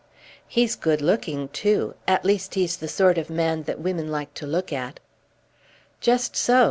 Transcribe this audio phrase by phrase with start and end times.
[0.47, 4.47] "He's good looking too; at least he's the sort of man that women like to
[4.47, 4.99] look at."
[5.99, 6.59] "Just so.